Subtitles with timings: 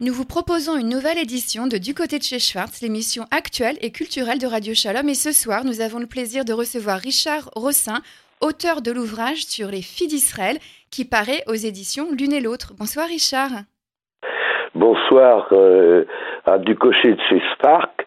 [0.00, 3.90] Nous vous proposons une nouvelle édition de Du côté de chez Schwartz, l'émission actuelle et
[3.90, 5.08] culturelle de Radio Shalom.
[5.08, 7.98] Et ce soir, nous avons le plaisir de recevoir Richard Rossin,
[8.40, 10.58] auteur de l'ouvrage sur les filles d'Israël,
[10.92, 12.74] qui paraît aux éditions L'une et l'autre.
[12.78, 13.66] Bonsoir Richard.
[14.76, 16.04] Bonsoir euh,
[16.46, 18.06] à Du côté de chez Spark.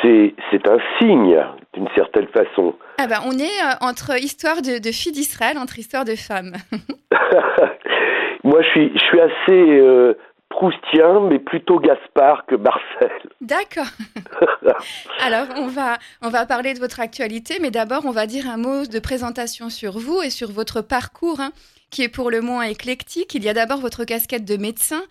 [0.00, 2.74] C'est un signe, d'une certaine façon.
[2.96, 6.54] Ah ben, on est euh, entre histoire de, filles d'Israël, entre histoire de femmes.
[8.44, 10.14] Moi, je suis, je suis assez euh,
[10.48, 13.10] proustien, mais plutôt Gaspard que Marcel.
[13.40, 13.86] D'accord.
[15.20, 18.56] Alors, on va, on va parler de votre actualité, mais d'abord, on va dire un
[18.56, 21.52] mot de présentation sur vous et sur votre parcours, hein,
[21.90, 23.34] qui est pour le moins éclectique.
[23.34, 25.02] Il y a d'abord votre casquette de médecin.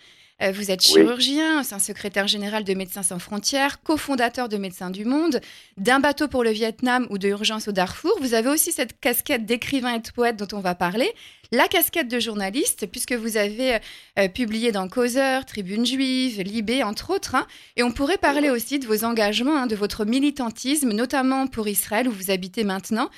[0.42, 5.04] Euh, vous êtes chirurgien, un secrétaire général de Médecins sans frontières, cofondateur de Médecins du
[5.04, 5.42] Monde,
[5.78, 8.16] d'un bateau pour le Vietnam ou de Urgence au Darfour.
[8.22, 11.12] Vous avez aussi cette casquette d'écrivain et de poète dont on va parler
[11.52, 13.80] la casquette de journaliste, puisque vous avez
[14.20, 17.36] euh, publié dans Causeur, Tribune Juive, Libé, entre autres.
[17.36, 17.48] Hein.
[17.76, 22.08] et on pourrait parler aussi de vos engagements, hein, de votre militantisme, notamment pour Israël,
[22.08, 23.10] où vous habitez maintenant,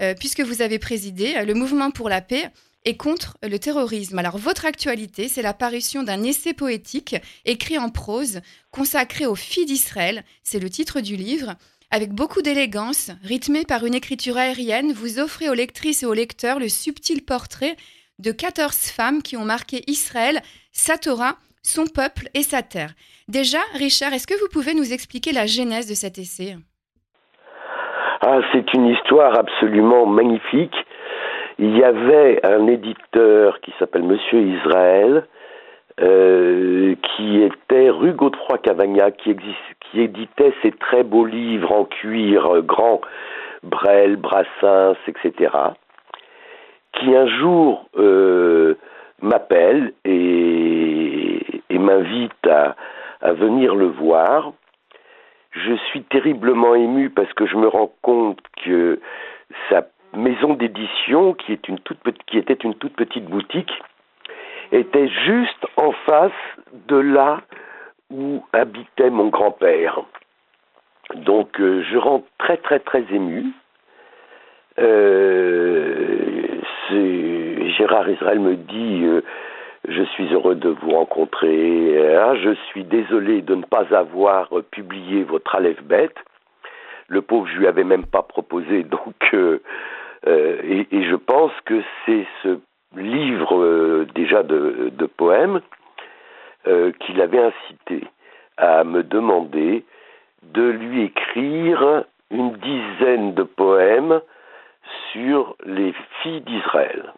[0.00, 2.50] euh, puisque vous avez présidé euh, le mouvement pour la paix
[2.84, 4.18] et contre le terrorisme.
[4.18, 9.66] Alors votre actualité, c'est la parution d'un essai poétique écrit en prose consacré aux filles
[9.66, 10.24] d'Israël.
[10.42, 11.54] C'est le titre du livre.
[11.90, 16.58] Avec beaucoup d'élégance, rythmé par une écriture aérienne, vous offrez aux lectrices et aux lecteurs
[16.58, 17.76] le subtil portrait
[18.18, 20.40] de 14 femmes qui ont marqué Israël,
[20.72, 22.90] sa Torah, son peuple et sa terre.
[23.28, 26.56] Déjà, Richard, est-ce que vous pouvez nous expliquer la genèse de cet essai?
[28.20, 30.74] Ah, C'est une histoire absolument magnifique.
[31.58, 35.24] Il y avait un éditeur qui s'appelle Monsieur Israël,
[36.00, 39.36] euh, qui était rue Godefroy-Cavagnac, qui,
[39.80, 43.00] qui éditait ces très beaux livres en cuir euh, grand,
[43.62, 45.52] Brel, Brassens, etc.,
[46.94, 48.74] qui un jour euh,
[49.22, 52.76] m'appelle et, m'invite à,
[53.20, 54.52] à venir le voir.
[55.50, 58.98] Je suis terriblement ému parce que je me rends compte que
[59.68, 59.82] sa
[60.16, 63.72] maison d'édition, qui, est une toute, qui était une toute petite boutique,
[64.72, 66.32] était juste en face
[66.88, 67.40] de là
[68.10, 70.02] où habitait mon grand-père.
[71.14, 73.46] Donc euh, je rentre très très très ému.
[74.78, 76.60] Euh,
[77.76, 79.22] Gérard Israël me dit euh,
[79.88, 82.16] je suis heureux de vous rencontrer.
[82.16, 86.16] Ah, je suis désolé de ne pas avoir publié votre Aleph bête.
[87.08, 88.82] Le pauvre, je lui avais même pas proposé.
[88.82, 89.36] Donc,
[90.26, 92.58] et, et, je pense que c'est ce
[92.96, 95.60] livre euh, déjà de, poèmes
[96.66, 98.06] euh, qu'il avait incité
[98.56, 99.84] à me demander
[100.42, 104.20] de lui écrire une dizaine de poèmes
[105.12, 107.12] sur les filles d'Israël.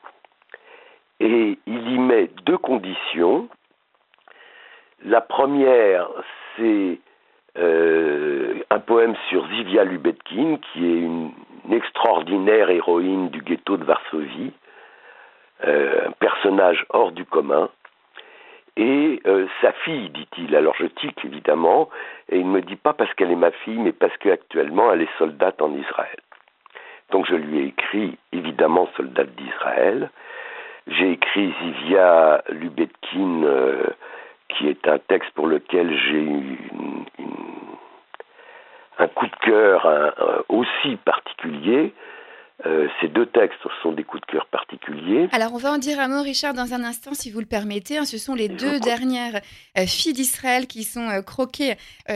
[1.20, 3.48] Et il y met deux conditions.
[5.04, 6.08] La première,
[6.56, 6.98] c'est
[7.58, 11.30] euh, un poème sur Zivia Lubetkin, qui est une
[11.72, 14.52] extraordinaire héroïne du ghetto de Varsovie,
[15.66, 17.70] euh, un personnage hors du commun.
[18.76, 20.54] Et euh, sa fille, dit-il.
[20.54, 21.88] Alors je tique évidemment,
[22.28, 25.02] et il ne me dit pas parce qu'elle est ma fille, mais parce qu'actuellement elle
[25.02, 26.20] est soldate en Israël.
[27.10, 30.10] Donc je lui ai écrit évidemment soldate d'Israël.
[30.88, 33.84] J'ai écrit Zivia Lubetkin, euh,
[34.50, 36.58] qui est un texte pour lequel j'ai eu
[38.98, 41.92] un coup de cœur aussi particulier.
[42.64, 45.28] Euh, ces deux textes sont des coups de cœur particuliers.
[45.32, 48.02] Alors, on va en dire un mot, Richard, dans un instant, si vous le permettez.
[48.06, 49.42] Ce sont les deux dernières
[49.76, 51.74] euh, filles d'Israël qui sont euh, croquées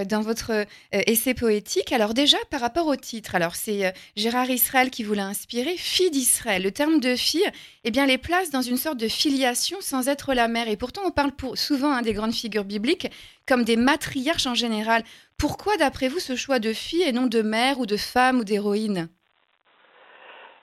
[0.08, 1.92] dans votre essai poétique.
[1.92, 5.74] Alors, déjà, par rapport au titre, alors c'est Gérard Israël qui vous l'a inspiré.
[5.76, 6.62] Fille d'Israël.
[6.62, 7.46] Le terme de fille,
[7.84, 10.68] eh bien, les place dans une sorte de filiation sans être la mère.
[10.68, 13.10] Et pourtant, on parle pour, souvent hein, des grandes figures bibliques
[13.46, 15.02] comme des matriarches en général.
[15.40, 18.44] Pourquoi, d'après vous, ce choix de fille et non de mère ou de femme ou
[18.44, 19.08] d'héroïne?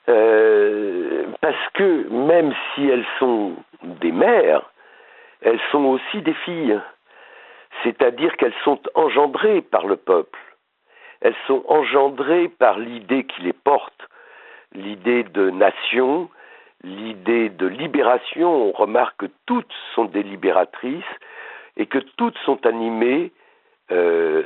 [0.08, 4.70] Euh, parce que même si elles sont des mères,
[5.42, 6.80] elles sont aussi des filles.
[7.82, 10.38] C'est-à-dire qu'elles sont engendrées par le peuple.
[11.22, 14.08] Elles sont engendrées par l'idée qui les porte,
[14.74, 16.30] l'idée de nation,
[16.84, 18.68] l'idée de libération.
[18.68, 21.14] On remarque que toutes sont des libératrices
[21.76, 23.32] et que toutes sont animées
[23.90, 24.44] euh,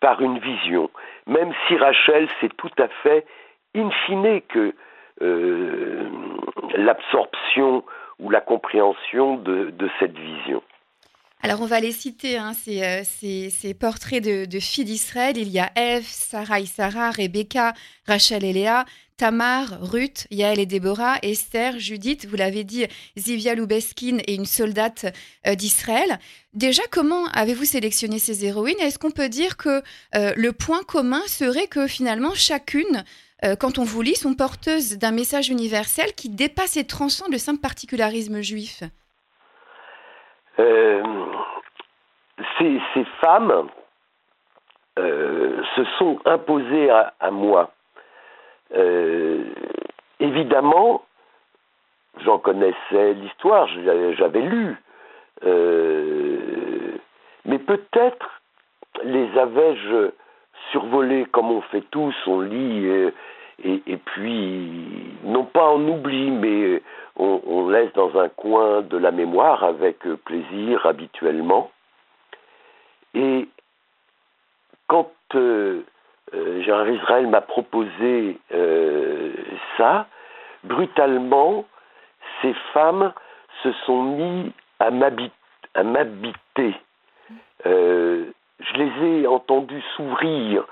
[0.00, 0.90] par une vision.
[1.26, 3.26] Même si Rachel, c'est tout à fait
[3.74, 4.74] in fine que
[5.22, 6.08] euh,
[6.76, 7.84] l'absorption
[8.18, 10.62] ou la compréhension de, cette vision.
[11.46, 13.04] Alors on va les citer, hein, ces,
[13.50, 15.38] ces, portraits de, filles d'Israël.
[15.38, 17.72] Il y a Ève, Sarah Sarah, Rebecca,
[18.04, 18.84] Rachel et Léa,
[19.16, 25.06] Tamar, Ruth, Yael et Déborah, Esther, Judith, vous l'avez dit, Zivia Loubeskin et une soldate
[25.46, 26.18] euh, d'Israël.
[26.52, 28.80] Déjà, comment avez-vous sélectionné ces héroïnes?
[28.80, 29.84] Est-ce qu'on peut dire que
[30.16, 33.04] euh, le point commun serait que finalement chacune,
[33.44, 37.38] euh, quand on vous lit, sont porteuses d'un message universel qui dépasse et transcende le
[37.38, 38.82] simple particularisme juif?
[42.58, 43.68] Ces, femmes
[44.96, 47.70] se sont imposées à moi.
[48.74, 49.44] Euh,
[50.18, 51.04] évidemment,
[52.24, 54.76] j'en connaissais l'histoire, j'avais lu,
[55.44, 56.96] euh,
[57.44, 58.40] mais peut-être
[59.04, 60.10] les avais-je
[60.72, 63.10] survolés comme on fait tous, on lit,
[63.64, 64.70] et, puis,
[65.24, 66.82] non pas en oubli, mais
[67.16, 71.70] on, on, laisse dans un coin de la mémoire avec plaisir habituellement.
[73.14, 73.48] Et
[74.88, 75.82] quand euh,
[76.34, 79.32] euh, Gérard Israël m'a proposé euh,
[79.76, 80.06] ça,
[80.64, 81.64] brutalement,
[82.42, 83.12] ces femmes
[83.62, 86.74] se sont mis à m'habiter.
[87.64, 88.26] Euh,
[88.60, 90.64] je les ai entendues s'ouvrir.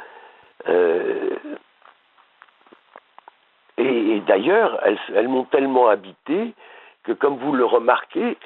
[4.15, 4.81] Et, d'ailleurs,
[5.15, 6.55] elles, m'ont tellement habité
[7.03, 8.37] que, comme vous le remarquez,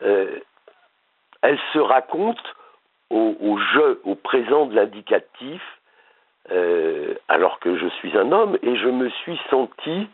[0.00, 2.42] elles se racontent
[3.10, 5.62] au, au jeu, au présent de l'indicatif,
[6.50, 10.08] euh, alors que je suis un homme, et je me suis senti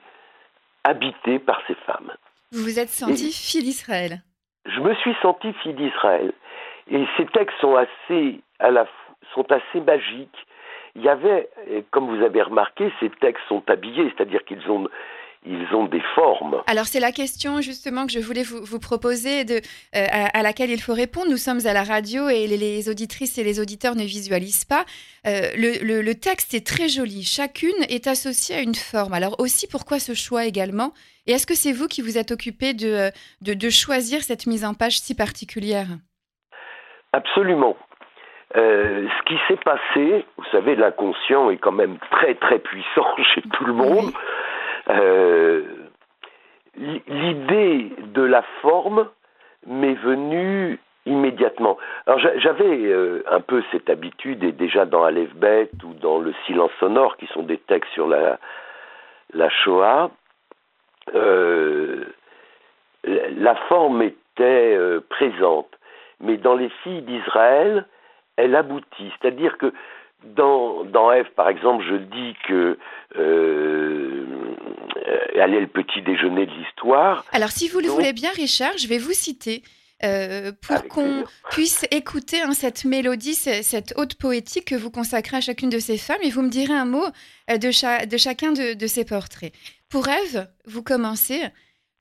[0.83, 2.13] habité par ces femmes.
[2.53, 4.23] Vous vous êtes senti fille d'Israël
[4.67, 6.33] Je me suis senti fille d'Israël.
[6.91, 8.87] Et ces textes sont assez, à la,
[9.35, 10.47] sont assez magiques.
[10.97, 11.51] Il y avait,
[11.91, 14.89] comme vous avez remarqué, ces textes sont habillés, c'est-à-dire qu'ils ont
[15.47, 16.63] ils ont des formes.
[16.67, 19.57] Alors c'est la question justement que je voulais vous, proposer, de,
[19.95, 21.31] euh, à, laquelle il faut répondre.
[21.31, 24.85] Nous sommes à la radio et les, auditrices et les auditeurs ne visualisent pas.
[25.27, 27.23] Euh, le, texte est très joli.
[27.23, 29.13] Chacune est associée à une forme.
[29.13, 30.93] Alors aussi pourquoi ce choix également?
[31.27, 33.11] Et est-ce que c'est vous qui vous êtes occupé de,
[33.43, 35.89] de, choisir cette mise en page si particulière?
[37.13, 37.77] Absolument.
[38.57, 43.43] Euh, ce qui s'est passé, vous savez, l'inconscient est quand même très très puissant chez
[43.43, 44.13] tout le monde.
[44.91, 45.63] Euh,
[46.77, 49.09] l'idée de la forme
[49.67, 51.79] m'est venue immédiatement.
[52.07, 56.33] Alors j'avais euh, un peu cette habitude, et déjà dans Aleph Bet ou dans Le
[56.47, 58.39] silence sonore, qui sont des textes sur la,
[59.33, 60.11] la Shoah,
[63.03, 64.79] la forme était
[65.09, 65.69] présente.
[66.21, 67.85] Mais dans les filles d'Israël,
[68.37, 69.13] elle aboutit.
[69.21, 69.73] C'est-à-dire que
[70.25, 72.79] dans, dans F, par exemple, je dis que
[73.17, 74.27] euh,
[75.35, 77.25] elle est le petit déjeuner de l'histoire.
[77.33, 79.63] Alors, si vous le voulez bien, Richard, je vais vous citer.
[80.03, 85.41] Euh, pour qu'on puisse écouter hein, cette mélodie, cette haute poétique que vous consacrez à
[85.41, 87.07] chacune de ces femmes, et vous me direz un mot
[87.51, 89.53] euh, de, de chacun de, de, ces portraits.
[89.89, 91.43] Pour Ève, vous commencez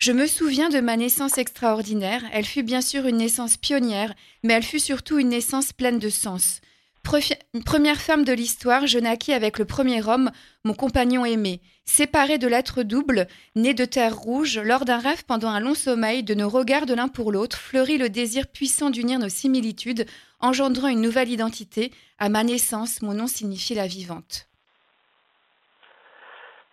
[0.06, 2.24] Je me souviens de ma naissance extraordinaire.
[2.34, 4.14] Elle fut bien sûr une naissance pionnière,
[4.44, 6.60] mais elle fut surtout une naissance pleine de sens.
[7.04, 10.30] Première femme de l'histoire, je naquis avec le premier homme,
[10.66, 11.62] mon compagnon aimé.
[11.86, 16.22] Séparé de l'être double, né de terre rouge, lors d'un rêve pendant un long sommeil,
[16.22, 20.06] de nos regards de l'un pour l'autre, fleurit le désir puissant d'unir nos similitudes,
[20.42, 21.94] engendrant une nouvelle identité.
[22.20, 24.50] À ma naissance, mon nom signifie la vivante.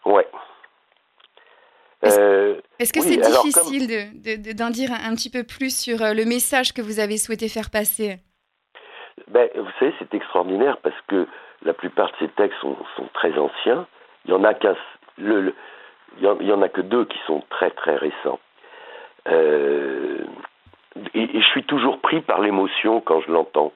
[0.04, 0.26] Ouais.
[2.02, 6.72] Est-ce euh, que c'est difficile d'en dire un petit peu plus sur euh, le message
[6.72, 8.16] que vous avez souhaité faire passer?
[9.28, 11.26] Ben, Vous savez, c'est extraordinaire parce que
[11.62, 12.76] la plupart de ces textes sont,
[13.12, 13.86] très anciens.
[14.24, 14.76] Il y en a qu'un,
[15.18, 15.54] le,
[16.18, 18.40] il, y en, a que deux qui sont très très récents.
[19.28, 20.24] Euh,
[21.14, 23.72] et, je suis toujours pris par l'émotion quand je l'entends.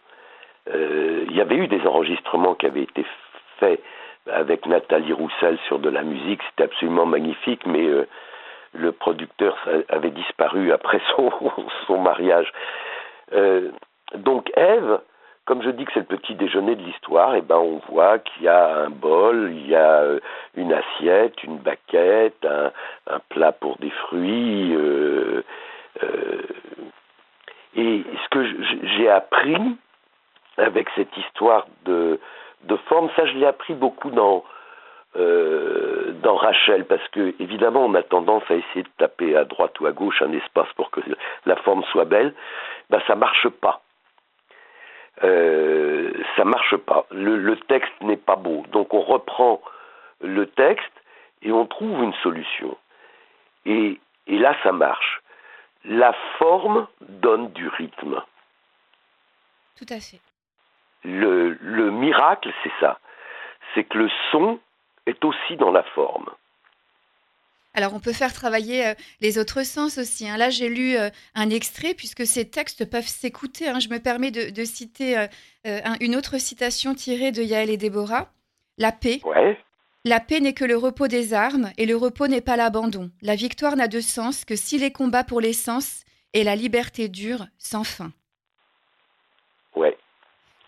[0.73, 3.05] Euh, il y avait eu des enregistrements qui avaient été
[3.61, 3.81] faits
[4.31, 8.07] avec Nathalie Roussel sur de la musique, c'était absolument magnifique, mais euh,
[8.73, 9.57] le producteur
[9.89, 11.01] avait disparu après
[11.87, 12.53] son, mariage.
[14.15, 14.99] donc Eve,
[15.45, 18.19] comme je dis que c'est le petit déjeuner de l'histoire, et eh ben on voit
[18.19, 20.21] qu'il y a un bol, il y a euh,
[20.55, 24.75] une assiette, une baquette, un, plat pour des fruits.
[24.75, 25.43] Euh,
[26.03, 26.43] euh,
[27.77, 28.45] et ce que
[28.97, 29.77] j'ai appris
[30.57, 32.21] avec cette histoire de,
[32.67, 34.45] de forme, ça je l'ai appris beaucoup dans
[35.17, 39.87] dans Rachel, parce que évidemment on a tendance à essayer de taper à droite ou
[39.87, 41.01] à gauche un espace pour que
[41.47, 42.35] la forme soit belle,
[42.91, 43.85] ben ça marche pas
[45.23, 47.07] euh, ça marche pas.
[47.11, 48.65] Le, texte n'est pas beau.
[48.73, 49.61] Donc on reprend
[50.21, 50.93] le texte
[51.43, 52.77] et on trouve une solution.
[53.67, 55.23] Et, et là, ça marche.
[55.85, 58.23] La forme donne du rythme.
[59.77, 60.21] Tout à fait.
[61.05, 62.99] Le, le miracle, c'est ça.
[63.75, 64.59] C'est que le son
[65.07, 66.31] est aussi dans la forme.
[67.75, 70.29] Alors on peut faire travailler euh, les autres sens aussi.
[70.29, 70.37] Hein.
[70.37, 73.69] Là j'ai lu euh, un extrait puisque ces textes peuvent s'écouter.
[73.69, 73.81] Hein.
[73.81, 78.29] Je me permets de, citer euh, une autre citation tirée de Yaël et Déborah.
[78.79, 79.21] La paix.
[80.05, 83.11] La paix n'est que le repos des armes et le repos n'est pas l'abandon.
[83.23, 87.47] La victoire n'a de sens que si les combats pour l'essence et la liberté durent
[87.59, 88.13] sans fin.
[89.75, 89.97] Ouais.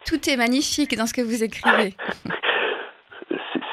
[0.06, 1.94] Tout est magnifique dans ce que vous écrivez.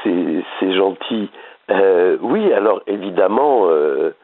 [0.03, 1.29] c'est gentil.
[1.69, 4.15] Euh, oui, alors évidemment, euh,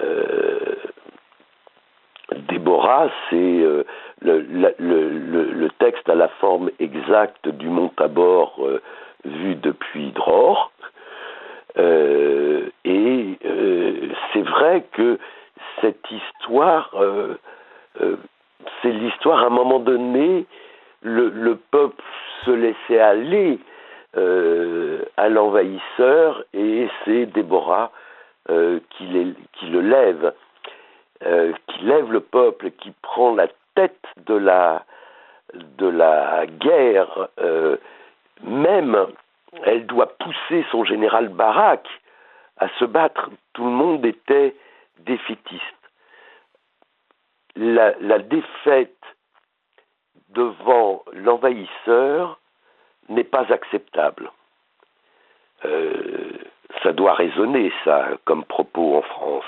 [0.00, 0.74] euh,
[2.48, 3.64] Déborah, c'est
[4.20, 8.60] le, texte à la forme exacte du mont Tabor
[9.24, 10.72] vu depuis Dror.
[11.76, 13.38] et
[14.32, 15.18] c'est vrai que
[15.80, 16.90] cette histoire,
[18.82, 20.46] c'est l'histoire à un moment donné,
[21.04, 22.02] le, le peuple
[22.44, 23.60] se laissait aller
[24.16, 27.92] euh, à l'envahisseur et c'est Déborah
[28.50, 30.32] euh, qui, le lève,
[31.24, 34.84] euh, qui lève le peuple, qui prend la tête de la,
[36.60, 37.28] guerre,
[38.42, 39.06] même
[39.64, 41.86] elle doit pousser son général Barak
[42.58, 43.30] à se battre.
[43.52, 44.54] Tout le monde était
[45.00, 45.62] défaitiste.
[47.56, 48.94] La défaite
[50.34, 52.38] devant l'envahisseur
[53.08, 54.30] n'est pas acceptable.
[55.64, 56.32] Euh,
[56.82, 59.44] ça doit résonner, ça, comme propos en France.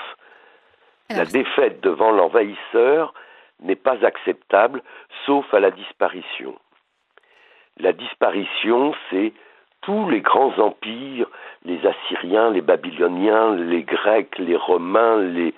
[1.09, 3.13] la défaite devant l'envahisseur
[3.61, 4.81] n'est pas acceptable,
[5.25, 6.55] sauf à la disparition.
[7.77, 9.33] La disparition, c'est
[9.81, 11.27] tous les grands empires,
[11.63, 15.53] les Assyriens, les Babyloniens, les Grecs, les Romains, les,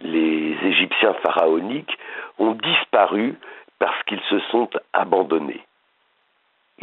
[0.00, 1.96] les Égyptiens pharaoniques,
[2.38, 3.36] ont disparu
[3.82, 5.64] parce qu'ils se sont abandonnés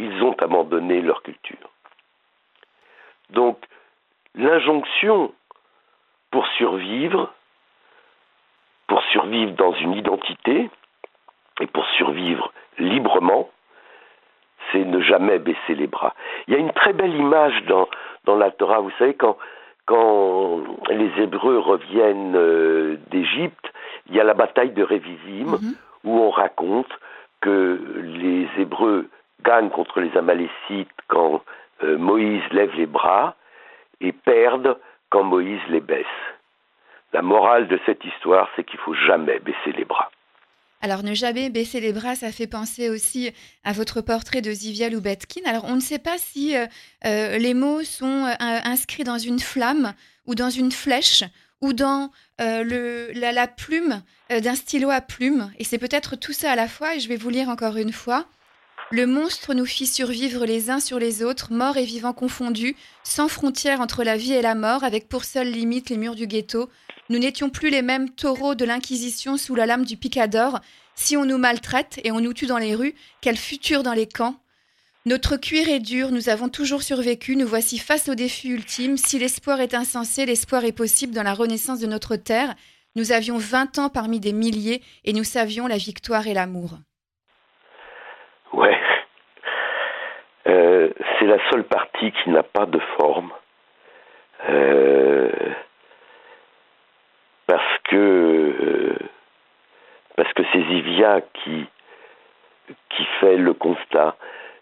[0.00, 1.70] ils ont abandonné leur culture.
[3.30, 3.58] Donc,
[4.34, 5.32] l'injonction
[6.30, 7.32] pour survivre,
[8.86, 10.70] pour survivre dans une identité
[11.60, 13.50] et pour survivre librement,
[14.72, 16.14] c'est ne jamais baisser les bras.
[16.46, 17.88] Il y a une très belle image dans,
[18.24, 19.36] dans la Torah, vous savez, quand,
[19.84, 23.70] quand les Hébreux reviennent euh, d'Égypte,
[24.08, 25.74] il y a la bataille de Révisim, mhm.
[26.04, 26.90] Où on raconte
[27.40, 29.08] que les Hébreux
[29.44, 31.42] gagnent contre les Amalécites quand
[31.82, 33.36] euh, Moïse lève les bras
[34.00, 34.78] et perdent
[35.08, 36.06] quand Moïse les baisse.
[37.12, 40.10] La morale de cette histoire, c'est qu'il faut jamais baisser les bras.
[40.82, 43.30] Alors, ne jamais baisser les bras, ça fait penser aussi
[43.64, 45.42] à votre portrait de Zivia Loubetkin.
[45.44, 46.66] Alors, on ne sait pas si euh,
[47.04, 49.92] euh, les mots sont inscrits dans une flamme
[50.26, 51.24] ou dans une flèche
[51.60, 55.52] ou dans le, la, plume d'un stylo à plume.
[55.58, 57.92] Et c'est peut-être tout ça à la fois, et je vais vous lire encore une
[57.92, 58.26] fois.
[58.92, 62.74] Le monstre nous fit survivre les uns sur les autres, morts et vivants confondus,
[63.04, 66.26] sans frontières entre la vie et la mort, avec pour seule limite les murs du
[66.26, 66.68] ghetto.
[67.08, 70.58] Nous n'étions plus les mêmes taureaux de l'Inquisition sous la lame du picador.
[70.96, 74.08] Si on nous maltraite et on nous tue dans les rues, quel futur dans les
[74.08, 74.34] camps?
[75.06, 78.98] Notre cuir est dur, nous avons toujours survécu, nous voici face au défi ultime.
[78.98, 82.54] Si l'espoir est insensé, l'espoir est possible dans la renaissance de notre terre.
[82.96, 86.72] Nous avions vingt ans parmi des milliers et nous savions la victoire et l'amour.
[88.52, 88.78] Ouais.
[90.46, 93.32] Euh, c'est la seule partie qui n'a pas de forme.
[94.50, 95.30] Euh,
[97.46, 98.98] parce que euh,
[100.16, 101.64] parce que c'est Zivia qui
[102.90, 104.14] qui fait le constat.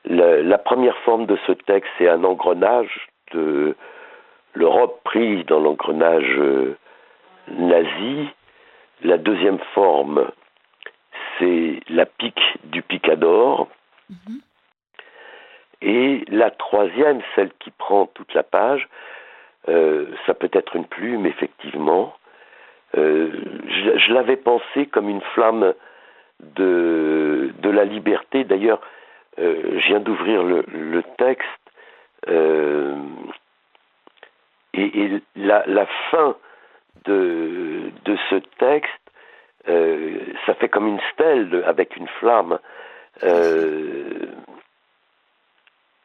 [0.08, 3.76] La, première forme de ce texte, c'est un engrenage de
[4.54, 6.40] l'Europe prise dans l'engrenage
[7.48, 8.28] nazi.
[9.02, 10.30] La deuxième forme,
[11.38, 13.68] c'est la pique du picador.
[14.08, 14.40] Mhm.
[15.82, 18.88] Et la troisième, celle qui prend toute la page,
[19.68, 22.14] euh, ça peut être une plume, effectivement.
[22.96, 23.30] Euh,
[23.68, 25.74] je, l'avais pensé comme une flamme
[26.40, 28.44] de, de la liberté.
[28.44, 28.80] D'ailleurs,
[29.38, 31.46] euh, je viens d'ouvrir le, texte.
[34.74, 36.36] et, la, fin
[37.04, 37.92] de,
[38.30, 38.90] ce texte,
[40.46, 42.58] ça fait comme une stèle avec une flamme.
[43.24, 44.26] Euh,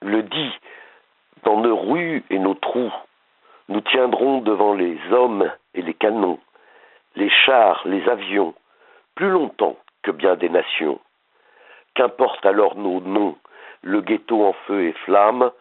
[0.02, 0.60] le dit
[1.44, 2.94] dans nos rues et nos trous,
[3.70, 6.40] nous tiendrons devant les hommes et les canons,
[7.16, 8.54] les chars, les avions,
[9.16, 11.00] plus longtemps que bien des nations.
[11.96, 13.38] Qu'importe alors nos noms,
[13.84, 15.52] le ghetto en feu et flamme,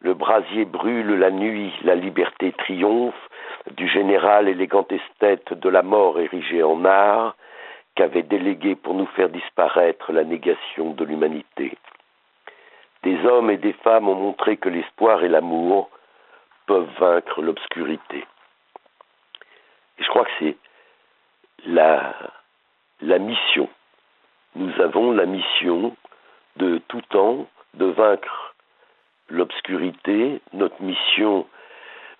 [0.00, 3.28] le brasier brûle la nuit, la liberté triomphe,
[3.72, 7.36] du général élégant esthète de la mort érigé en art,
[7.94, 11.76] qu'avait délégué pour nous faire disparaître la négation de l'humanité.
[13.02, 15.90] Des hommes et des femmes ont montré que l'espoir et l'amour
[16.66, 18.24] peuvent vaincre l'obscurité.
[19.98, 20.56] Et je crois que c'est
[21.66, 22.14] la
[23.18, 23.68] mission.
[24.54, 25.96] Nous avons la mission
[26.56, 28.54] de tout temps de vaincre
[29.30, 30.40] l'obscurité.
[30.52, 31.46] Notre mission,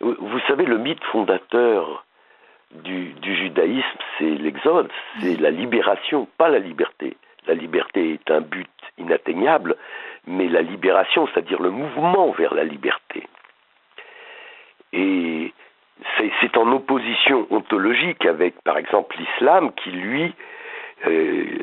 [0.01, 2.05] vous savez, le mythe fondateur
[2.71, 7.17] du, judaïsme, c'est l'exode, c'est la libération, pas la liberté.
[7.47, 9.77] La liberté est un but inatteignable,
[10.27, 13.27] mais la libération, c'est-à-dire le mouvement vers la liberté.
[14.93, 15.53] Et
[16.41, 20.35] c'est en opposition ontologique avec, par exemple, l'islam qui, lui,
[21.07, 21.59] euh,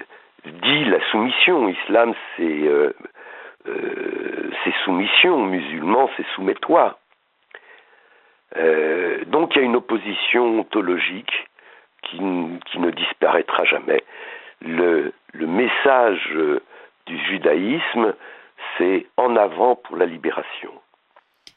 [0.46, 1.67] dit la soumission.
[1.69, 2.93] Islam, c'est euh,
[3.67, 4.51] euh,
[4.84, 5.38] soumission.
[5.46, 6.98] Musulman, c'est soumets-toi.
[8.58, 11.48] Euh, donc il y a une opposition ontologique
[12.03, 14.03] qui, ne disparaîtra jamais.
[14.62, 16.36] Le message
[17.05, 18.15] du judaïsme,
[18.77, 20.72] c'est en avant pour la libération.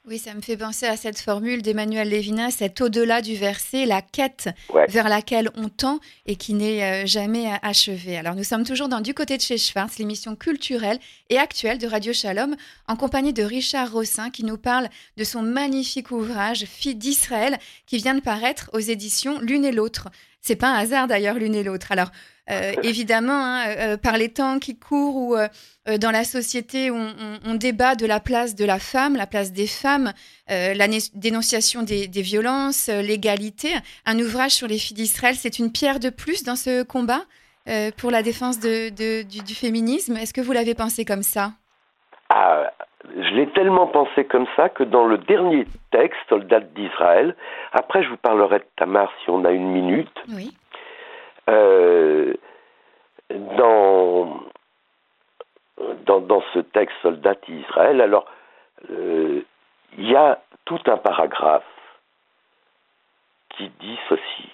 [0.09, 4.03] Oui, ça me fait penser à cette formule d'Emmanuel Lévinas, cet au-delà du verset, la
[4.03, 4.49] quête
[4.89, 8.17] vers laquelle on tend et qui n'est euh, jamais achevée.
[8.17, 10.99] Alors nous sommes toujours dans Du côté de chez Schwartz, l'émission culturelle
[11.31, 12.57] et actuelle de Radio Shalom,
[12.89, 17.57] en compagnie de Richard Rossin qui nous parle de son magnifique ouvrage Fille d'Israël
[17.87, 20.09] qui vient de paraître aux éditions L'une et l'autre.
[20.43, 21.93] C'est pas un hasard d'ailleurs l'une et l'autre.
[21.93, 22.11] Alors
[22.51, 25.49] euh, évidemment, hein, euh, par les temps qui courent ou euh,
[25.99, 29.67] dans la société, on, on, débat de la place de la femme, la place des
[29.67, 30.13] femmes,
[30.49, 33.71] la dénonciation des, des violences, l'égalité.
[34.05, 37.25] Un ouvrage sur les filles d'Israël, c'est une pierre de plus dans ce combat
[37.97, 40.17] pour la défense de, de, du, du, féminisme.
[40.17, 41.55] Est-ce que vous l'avez pensé comme ça?
[43.05, 47.35] Je l'ai tellement pensé comme ça que dans le dernier texte, Soldat d'Israël,
[47.73, 50.23] après je vous parlerai de Tamar si on a une minute.
[50.29, 50.55] Oui.
[51.51, 52.35] Euh,
[53.59, 54.41] dans,
[56.07, 58.27] dans, dans, ce texte Soldat Israël, alors
[58.91, 59.43] euh,
[59.99, 61.65] il y a tout un paragraphe
[63.51, 64.49] qui dit ceci.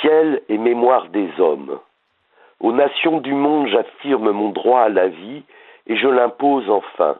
[0.00, 1.80] Ciel et mémoire des hommes.
[2.60, 5.42] Aux nations du monde, j'affirme mon droit à la vie
[5.86, 7.18] et je l'impose enfin.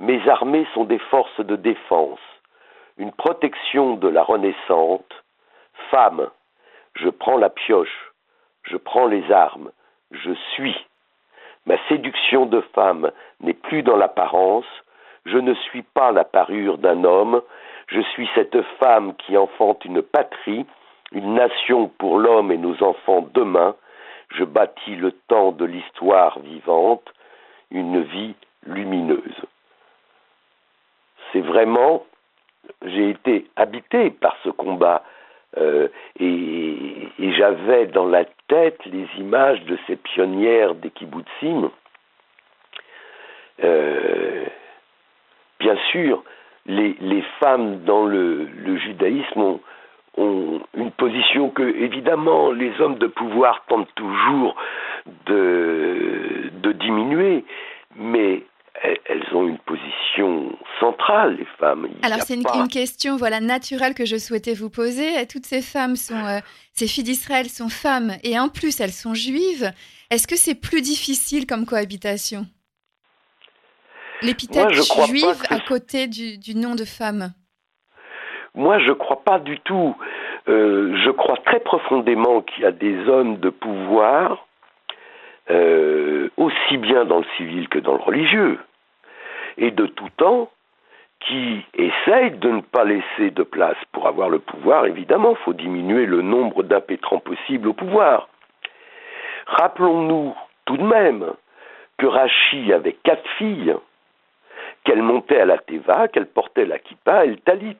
[0.00, 2.20] Mes armées sont des forces de défense,
[2.98, 5.24] une protection de la renaissante.
[5.90, 6.28] Femmes,
[6.94, 8.12] je prends la pioche,
[8.62, 9.70] je prends les armes,
[10.10, 10.76] je suis.
[11.66, 14.66] Ma séduction de femme n'est plus dans l'apparence,
[15.24, 17.42] je ne suis pas la parure d'un homme,
[17.88, 20.66] je suis cette femme qui enfante une patrie,
[21.12, 23.74] une nation pour l'homme et nos enfants demain,
[24.30, 27.12] je bâtis le temps de l'histoire vivante,
[27.70, 28.34] une vie
[28.66, 29.44] lumineuse.
[31.32, 32.04] C'est vraiment,
[32.84, 35.02] j'ai été habité par ce combat
[35.58, 35.88] euh,
[36.20, 41.70] et, j'avais dans la tête les images de ces pionnières des kibbutzim.
[43.62, 44.46] Euh,
[45.60, 46.22] bien sûr,
[46.66, 49.60] les, femmes dans le, le judaïsme ont,
[50.16, 54.56] ont, une position que, évidemment, les hommes de pouvoir tentent toujours
[55.26, 57.44] de, de diminuer,
[57.96, 58.44] mais
[58.82, 61.88] elles ont une position centrale, les femmes.
[62.02, 65.26] Alors c'est une, question voilà naturelle que je souhaitais vous poser.
[65.26, 66.40] Toutes ces femmes sont, euh,
[66.72, 69.70] ces filles d'Israël sont femmes et en plus elles sont juives.
[70.10, 72.46] Est-ce que c'est plus difficile comme cohabitation?
[74.22, 77.32] L'épithète juive à côté du, nom de femme.
[78.54, 79.94] Moi, je ne crois pas du tout.
[80.48, 84.45] Euh, je crois très profondément qu'il y a des hommes de pouvoir
[85.50, 88.58] euh, aussi bien dans le civil que dans le religieux,
[89.58, 90.50] et de tout temps,
[91.20, 94.86] qui essayent de ne pas laisser de place pour avoir le pouvoir.
[94.86, 98.28] Évidemment, il faut diminuer le nombre d'impétrants possibles au pouvoir.
[99.46, 100.34] Rappelons-nous
[100.66, 101.32] tout de même
[101.98, 103.74] que Rachi avait quatre filles,
[104.84, 107.76] qu'elle montait à la Teva, qu'elle portait la kippa et le talit.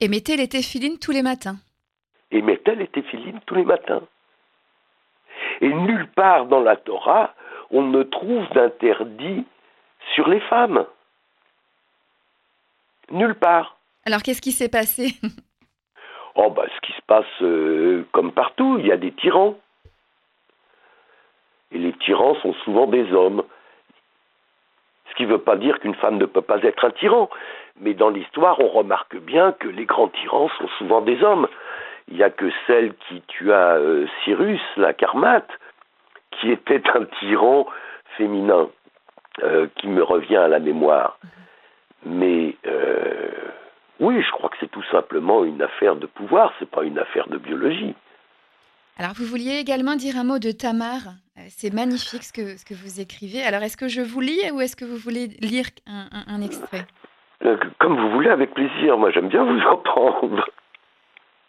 [0.00, 1.56] Et mettait les téphilines tous les matins.
[2.30, 4.02] Et mettait les téphilines tous les matins.
[5.60, 7.34] Et nulle part dans la Torah,
[7.70, 9.44] on ne trouve d'interdit
[10.14, 10.86] sur les femmes.
[13.10, 13.76] Nulle part.
[14.04, 15.14] Alors qu'est-ce qui s'est passé?
[16.38, 19.56] Oh, bah, ce qui se passe euh, comme partout, il y a des tyrans.
[21.72, 23.42] Et les tyrans sont souvent des hommes.
[25.08, 27.30] Ce qui ne veut pas dire qu'une femme ne peut pas être un tyran.
[27.80, 31.48] Mais dans l'histoire, on remarque bien que les grands tyrans sont souvent des hommes.
[32.08, 35.50] Il n'y a que celle qui tua euh, Cyrus, la Carmate,
[36.30, 37.66] qui était un tyran
[38.16, 38.68] féminin,
[39.42, 41.18] euh, qui me revient à la mémoire.
[42.04, 43.30] Mais euh,
[44.00, 47.28] oui, je crois que c'est tout simplement une affaire de pouvoir, c'est pas une affaire
[47.28, 47.94] de biologie.
[48.98, 51.00] Alors, vous vouliez également dire un mot de Tamar.
[51.48, 53.42] C'est magnifique ce que, ce que vous écrivez.
[53.42, 56.86] Alors, est-ce que je vous lis ou est-ce que vous voulez lire un, extrait?
[57.44, 58.96] Euh, Comme vous voulez, avec plaisir.
[58.96, 60.48] Moi, j'aime bien vous entendre.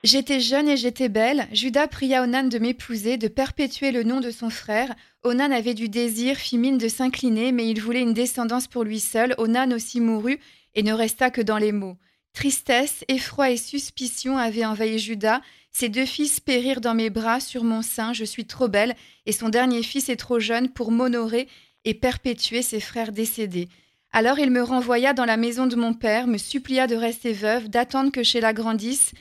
[0.08, 1.50] J'étais jeune et j'étais belle.
[1.52, 4.96] Judas pria Onan de m'épouser, de perpétuer le nom de son frère.
[5.24, 9.02] Onan avait du désir, fit mine de s'incliner, mais il voulait une descendance pour lui
[9.02, 9.36] seul.
[9.38, 10.40] Onan aussi mourut
[10.76, 11.98] et ne resta que dans les mots.
[12.32, 15.42] Tristesse, effroi et suspicion avaient envahi Judas.
[15.74, 19.34] Ses deux fils périrent dans mes bras, sur mon sein, je suis trop belle, et
[19.34, 21.50] son dernier fils est trop jeune pour m'honorer
[21.84, 23.68] et perpétuer ses frères décédés.
[24.14, 27.68] Alors il me renvoya dans la maison de mon père, me supplia de rester veuve,
[27.68, 29.12] d'attendre que Sheila grandisse.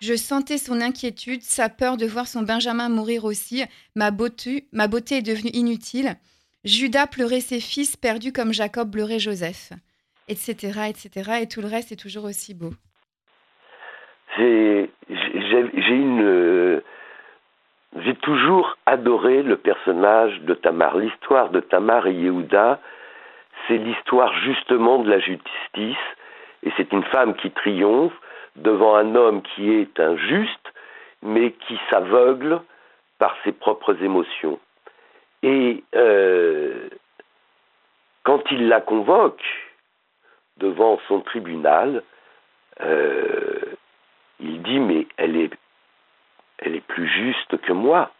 [0.00, 3.64] Je sentais son inquiétude, sa peur de voir son Benjamin mourir aussi.
[3.94, 6.16] Ma beauté, ma beauté est devenue inutile.
[6.64, 9.72] Judas pleurait ses fils perdus comme Jacob pleurait Joseph,
[10.28, 11.42] etc., etc.
[11.42, 12.72] Et tout le reste est toujours aussi beau.
[14.36, 14.90] J'ai
[15.88, 16.82] une.
[17.96, 20.96] J'ai toujours adoré le personnage de Tamar.
[20.96, 22.80] L'histoire de Tamar et Yehuda,
[23.68, 25.96] c'est l'histoire justement de la justice.
[26.64, 28.14] Et c'est une femme qui triomphe
[28.56, 30.72] devant un homme qui est injuste,
[31.22, 32.60] mais qui s'aveugle
[33.18, 34.60] par ses propres émotions.
[35.42, 36.88] Et euh,
[38.22, 39.44] quand il la convoque
[40.56, 42.02] devant son tribunal,
[42.80, 43.60] euh,
[44.40, 45.50] il dit mais elle est,
[46.58, 48.10] elle est plus juste que moi.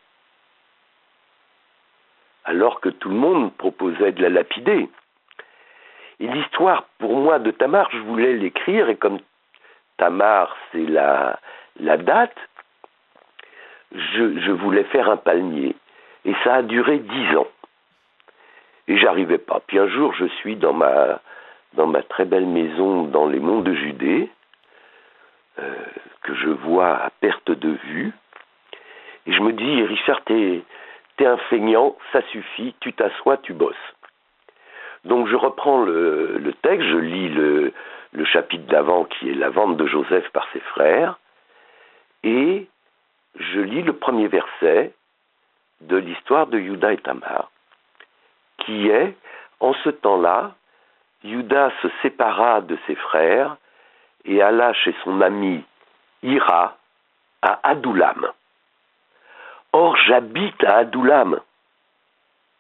[2.44, 4.88] Alors que tout le monde proposait de la lapider.
[6.20, 9.18] Et l'histoire, pour moi, de Tamar, je voulais l'écrire, et comme
[9.96, 11.38] Tamar, c'est la,
[11.78, 12.36] date,
[13.92, 15.76] je, voulais faire un palmier.
[16.24, 17.46] Et ça a duré dix ans.
[18.88, 19.60] Et j'arrivais pas.
[19.66, 21.20] Puis un jour, je suis dans ma,
[22.08, 24.30] très belle maison dans les monts de Judée,
[25.58, 25.74] euh,
[26.22, 28.12] que je vois à perte de vue.
[29.26, 30.62] Et je me dis, Richard, t'es
[31.18, 33.76] es un feignant, ça suffit, tu t'assois, tu bosses.
[35.04, 37.72] Donc je reprends le texte, je lis le,
[38.14, 41.18] le chapitre d'avant qui est la vente de Joseph par ses frères,
[42.22, 42.66] et
[43.36, 44.92] je lis le premier verset
[45.80, 47.50] de l'histoire de Judas et Tamar,
[48.58, 49.16] qui est,
[49.60, 50.54] en ce temps-là,
[51.24, 53.56] Judas se sépara de ses frères
[54.24, 55.64] et alla chez son ami
[56.22, 56.76] Ira
[57.42, 58.28] à Adoulam.
[59.72, 61.40] Or, j'habite à Adoulam,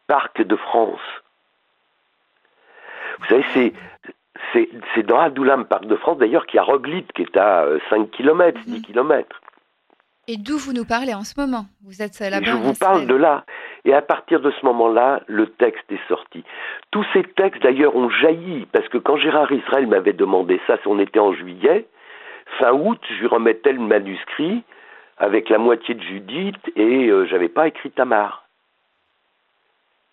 [0.08, 1.00] parc de France.
[3.18, 3.72] Vous savez, c'est
[4.52, 8.10] c'est dans Adoulam, Parc de France, d'ailleurs, qu'il y a Roglite, qui est à 5
[8.10, 9.40] km, 10 km.
[10.26, 11.66] Et d'où vous nous parlez en ce moment?
[11.84, 13.44] Vous êtes là-bas Je vous parle de là.
[13.84, 16.42] Et à partir de ce moment-là, le texte est sorti.
[16.90, 20.98] Tous ces textes, d'ailleurs, ont jailli, parce que quand Gérard Israël m'avait demandé ça, on
[20.98, 21.86] était en juillet,
[22.58, 24.62] fin août, je lui remettais le manuscrit
[25.18, 28.46] avec la moitié de Judith, et euh, j'avais pas écrit Tamar.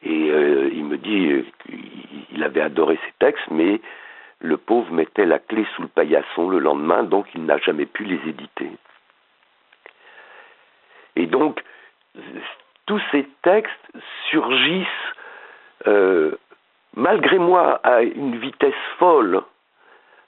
[0.04, 3.80] Et euh, il me dit qu'il avait adoré ces textes, mais
[4.42, 8.04] le pauvre mettait la clé sous le paillasson le lendemain, donc il n'a jamais pu
[8.04, 8.72] les éditer.
[11.16, 11.62] Et donc,
[12.86, 13.92] tous ces textes
[14.30, 14.88] surgissent,
[15.88, 16.36] euh,
[16.96, 19.42] malgré moi, à une vitesse folle,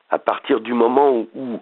[0.10, 1.60] à partir du moment où,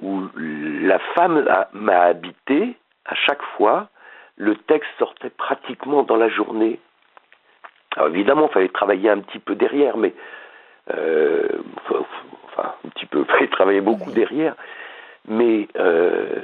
[0.00, 3.88] où la femme m'a habité, à chaque fois,
[4.36, 6.80] le texte sortait pratiquement dans la journée.
[7.96, 10.14] Alors évidemment, il fallait travailler un petit peu derrière, mais
[10.90, 11.48] euh,
[11.88, 14.56] enfin, un petit peu, il travaillait beaucoup derrière,
[15.26, 15.68] mais.
[15.76, 16.42] Euh,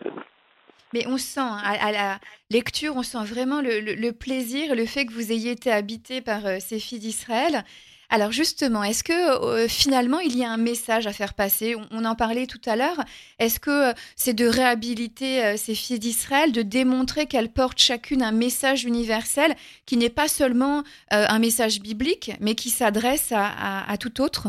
[0.94, 2.18] mais on sent, hein, à, la
[2.50, 6.56] lecture, on sent vraiment le, plaisir, le fait que vous ayez été habité par euh,
[6.60, 7.62] ces filles d'Israël.
[8.10, 11.76] Alors justement, est-ce que finalement il y a un message à faire passer?
[11.92, 13.04] On, en parlait tout à l'heure.
[13.38, 18.84] Est-ce que c'est de réhabiliter ces filles d'Israël, de démontrer qu'elles portent chacune un message
[18.84, 19.52] universel
[19.84, 24.48] qui n'est pas seulement un message biblique, mais qui s'adresse à, tout autre?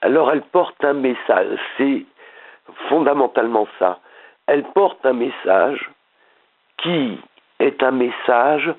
[0.00, 2.06] Alors elles portent un message, c'est
[2.88, 3.98] fondamentalement ça.
[4.46, 5.90] Elles portent un message
[6.78, 7.18] qui
[7.58, 8.72] est un message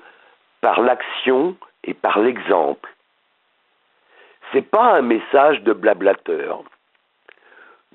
[0.62, 2.95] par l'action et par l'exemple
[4.54, 6.62] n'est pas un message de blablateur.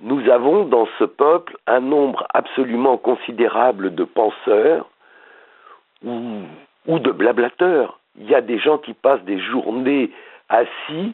[0.02, 4.90] Nous avons dans ce peuple un nombre absolument considérable de penseurs
[6.04, 6.42] ou,
[6.88, 8.00] ou de blablateurs.
[8.18, 10.12] Il y a des gens qui passent des journées
[10.50, 11.14] assis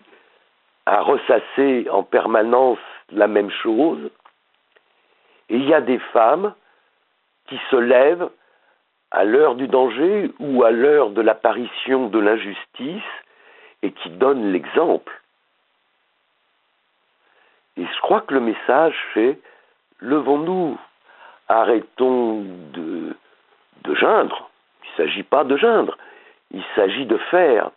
[0.85, 2.79] à ressasser en permanence
[3.11, 4.09] la même chose.
[5.49, 6.53] Et il y a des femmes
[7.47, 8.29] qui se lèvent
[9.11, 13.03] à l'heure du danger ou à l'heure de l'apparition de l'injustice
[13.81, 15.21] et qui donnent l'exemple.
[17.97, 19.39] Je crois que le message fait
[19.99, 20.77] levons-nous,
[21.47, 23.15] arrêtons de,
[23.83, 24.49] de geindre.
[24.83, 25.97] Il ne s'agit pas de geindre.
[26.51, 27.71] Il s'agit de faire.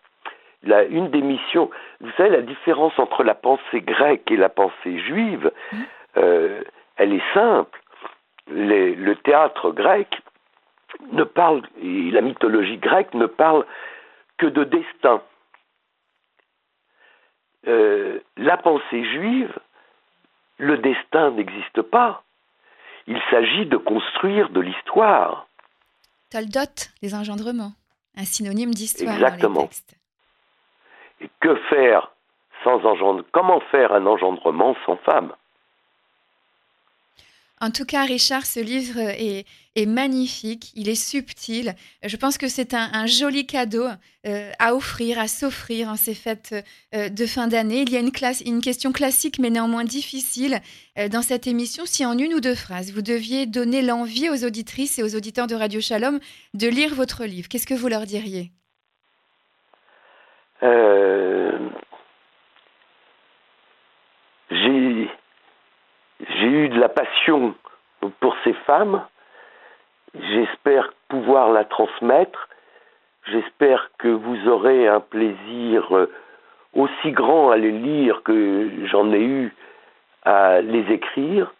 [0.62, 5.00] La, une des missions, vous savez, la différence entre la pensée grecque et la pensée
[5.00, 5.76] juive, mmh.
[6.18, 6.62] euh,
[6.96, 7.80] elle est simple.
[8.48, 10.20] le théâtre grec
[11.12, 13.64] ne parle, et la mythologie grecque ne parle
[14.36, 15.22] que de destin.
[17.66, 19.52] Euh, la pensée juive,
[20.60, 22.22] le destin n'existe pas.
[23.06, 25.46] Il s'agit de construire de l'histoire.
[26.30, 27.72] Toldot, les engendrements,
[28.16, 29.14] un synonyme d'histoire.
[29.14, 29.68] Exactement.
[31.20, 32.12] Et que faire
[32.62, 35.32] sans engendre Comment faire un engendrement sans femme?
[37.62, 39.44] En tout cas, Richard, ce livre est,
[39.86, 41.74] magnifique, il est subtil.
[42.02, 43.86] Je pense que c'est un, joli cadeau
[44.26, 46.54] euh, à offrir, à s'offrir en ces fêtes
[46.94, 47.82] euh, de fin d'année.
[47.82, 50.60] Il y a une, question classique, mais néanmoins difficile
[50.98, 51.84] euh, dans cette émission.
[51.84, 55.46] Si en une ou deux phrases, vous deviez donner l'envie aux auditrices et aux auditeurs
[55.46, 56.18] de Radio Shalom
[56.54, 58.52] de lire votre livre, qu'est-ce que vous leur diriez
[64.50, 67.54] J'ai j'ai eu de la passion
[68.20, 69.04] pour ces femmes.
[70.14, 72.48] J'espère pouvoir la transmettre.
[73.26, 76.10] J'espère que vous aurez un plaisir euh,
[76.74, 79.54] aussi grand à les lire que j'en ai eu
[80.24, 81.52] à les écrire.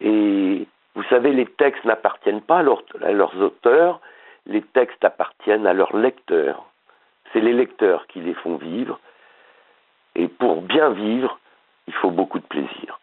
[0.00, 4.00] Et vous savez, les textes n'appartiennent pas à, leurs auteurs,
[4.46, 6.64] les textes appartiennent à leurs lecteurs.
[7.32, 8.98] C'est les lecteurs qui les font vivre.
[10.14, 11.38] Et pour bien vivre,
[11.88, 12.93] il faut beaucoup de plaisir.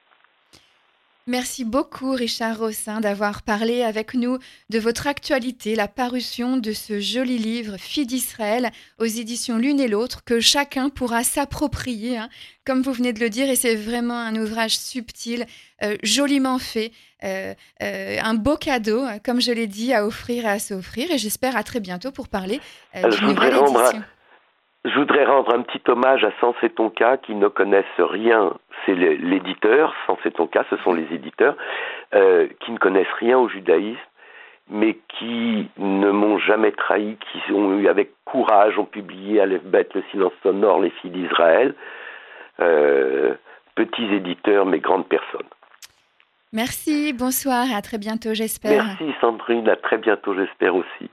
[1.32, 4.38] Merci beaucoup Richard Rossin d'avoir parlé avec nous
[4.70, 8.68] de votre actualité, la parution de ce joli livre Fille d'Israël
[9.00, 12.28] aux éditions L'une et l'autre que chacun pourra s'approprier, hein,
[12.66, 15.46] comme vous venez de le dire, et c'est vraiment un ouvrage subtil,
[15.84, 16.92] euh, joliment fait,
[17.24, 21.18] euh, euh, un beau cadeau, comme je l'ai dit, à offrir et à s'offrir, et
[21.18, 22.60] j'espère à très bientôt pour parler
[22.94, 24.04] d'une nouvelle édition.
[24.84, 28.58] Je voudrais rendre un petit hommage à Sans c'est ton cas qui ne connaissent rien.
[28.86, 31.56] C'est l'éditeur, Sans c'est ton cas, ce sont les éditeurs
[32.14, 34.00] euh, qui ne connaissent rien au judaïsme,
[34.70, 39.94] mais qui ne m'ont jamais trahi, qui ont eu avec courage, ont publié à bête
[39.94, 41.76] le silence sonore, les filles d'Israël.
[42.60, 43.36] Euh,
[43.76, 45.48] petits éditeurs, mais grandes personnes.
[46.54, 48.84] Merci, bonsoir, à très bientôt, j'espère.
[48.84, 51.10] Merci Sandrine, à très bientôt, j'espère aussi.